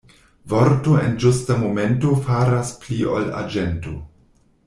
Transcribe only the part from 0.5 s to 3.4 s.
Vorto en ĝusta momento faras pli ol